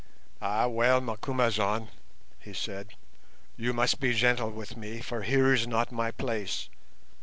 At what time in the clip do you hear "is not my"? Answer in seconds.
5.53-6.09